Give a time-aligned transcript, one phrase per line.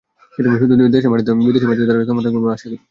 [0.33, 2.77] শুধু দেশের মাটিতে নয়, বিদেশের মাটিতেও তারা যত্নবান থাকবেন বলে আশা করি।